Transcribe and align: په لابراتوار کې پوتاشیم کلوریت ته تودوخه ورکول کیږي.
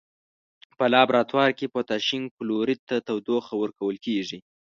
په 0.77 0.85
لابراتوار 0.93 1.49
کې 1.57 1.71
پوتاشیم 1.75 2.23
کلوریت 2.37 2.81
ته 2.89 2.95
تودوخه 3.07 3.53
ورکول 3.57 3.95
کیږي. 4.05 4.39